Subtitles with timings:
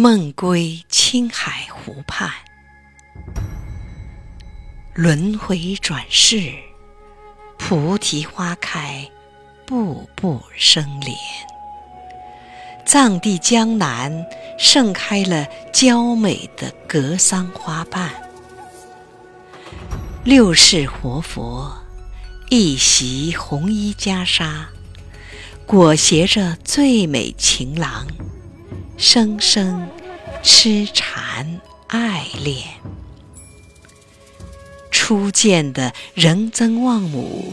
[0.00, 2.30] 梦归青海湖畔，
[4.94, 6.52] 轮回转世，
[7.58, 9.10] 菩提花开，
[9.66, 11.16] 步步生莲。
[12.86, 14.24] 藏地江南
[14.56, 18.08] 盛开了娇美的格桑花瓣，
[20.22, 21.76] 六世活佛
[22.50, 24.66] 一袭红衣袈裟，
[25.66, 28.06] 裹挟着最美情郎。
[28.98, 29.88] 声声
[30.42, 32.66] 痴缠爱恋，
[34.90, 37.52] 初见的人增望母，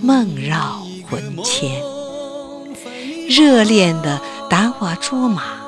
[0.00, 1.78] 梦绕魂牵。
[3.28, 5.60] 热恋的达瓦卓玛，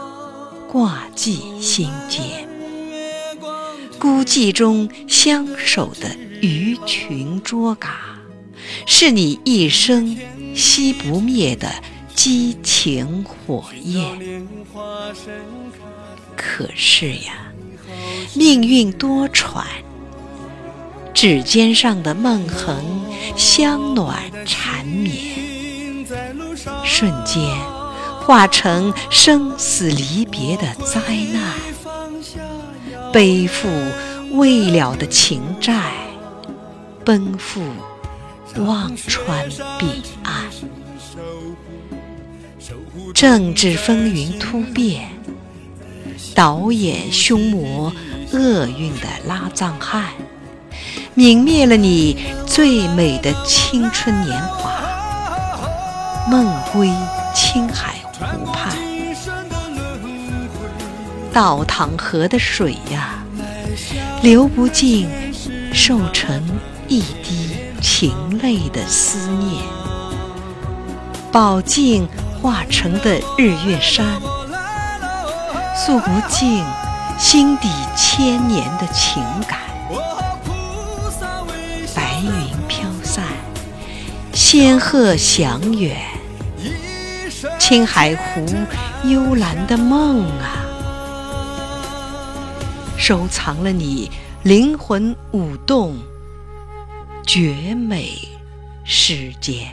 [0.72, 2.48] 挂记心间。
[3.98, 8.18] 孤寂中相守的鱼群捉嘎，
[8.86, 10.16] 是你一生
[10.54, 11.70] 熄不灭的。
[12.14, 14.46] 激情火焰，
[16.36, 17.52] 可是呀，
[18.34, 19.64] 命运多舛，
[21.12, 22.82] 指尖上的梦痕
[23.36, 26.06] 香暖缠绵，
[26.84, 27.42] 瞬间
[28.20, 31.00] 化成生死离别的灾
[31.32, 31.52] 难，
[33.12, 33.68] 背负
[34.32, 35.92] 未了的情债，
[37.04, 37.60] 奔赴
[38.56, 40.44] 忘川彼岸。
[43.12, 45.08] 政治风云突变，
[46.34, 47.92] 导演凶魔
[48.32, 50.12] 厄运的拉藏汉，
[51.16, 54.72] 泯灭了你最美的青春年华。
[56.28, 56.90] 梦归
[57.34, 58.74] 青海湖畔，
[61.32, 63.22] 倒淌河的水呀，
[64.22, 65.06] 流不尽，
[65.72, 66.42] 瘦成
[66.88, 67.53] 一滴
[67.84, 69.62] 情泪的思念。
[71.30, 72.08] 宝镜。
[72.44, 74.20] 化成的日月山，
[75.74, 76.62] 诉不尽
[77.18, 79.60] 心底千年的情感。
[81.94, 83.24] 白云飘散，
[84.34, 85.96] 仙鹤翔远，
[87.58, 88.44] 青海湖
[89.08, 90.68] 幽蓝的梦啊，
[92.98, 94.10] 收藏了你
[94.42, 95.96] 灵魂舞动
[97.26, 98.10] 绝美
[98.84, 99.68] 世间。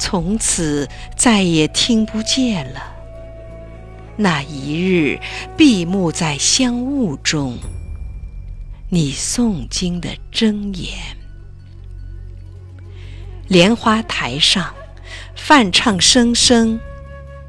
[0.00, 2.92] 从此再也听不见了。
[4.16, 5.18] 那一日
[5.56, 7.58] 闭目在香雾中，
[8.90, 11.16] 你诵经的真言。
[13.48, 14.74] 莲花台上，
[15.36, 16.78] 梵唱声声，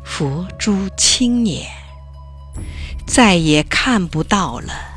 [0.03, 1.67] 佛珠青捻，
[3.05, 4.94] 再也看不到了。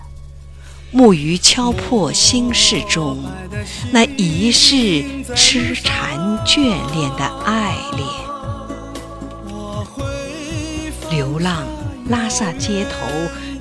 [0.91, 3.23] 木鱼敲破心事中
[3.93, 5.05] 那一世
[5.37, 6.61] 痴缠眷
[6.95, 8.09] 恋的爱恋，
[11.11, 11.67] 流浪
[12.09, 13.07] 拉萨街头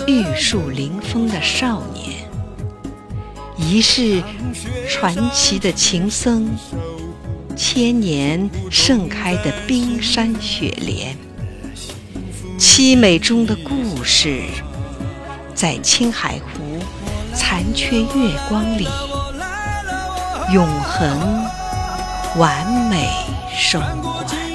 [0.08, 2.30] 玉树临风的少年，
[3.58, 4.24] 一世
[4.88, 6.48] 传奇的情僧，
[7.58, 11.14] 千年盛开的冰山雪莲，
[12.58, 14.44] 凄美中的故事，
[15.54, 16.67] 在青海湖。
[17.38, 18.88] 残缺月光里，
[20.52, 21.46] 永恒
[22.38, 23.08] 完美
[23.56, 24.47] 收官。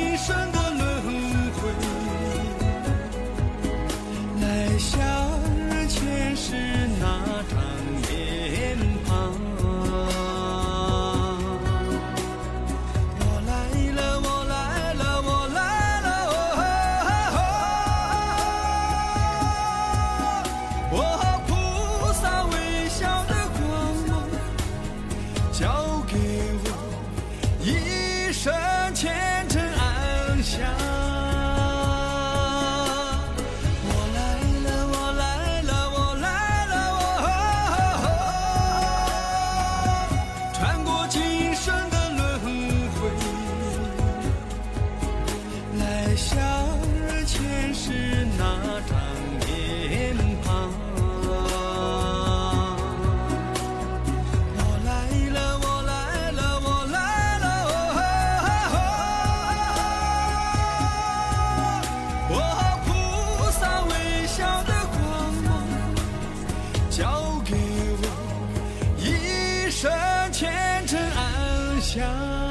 [71.94, 72.42] 想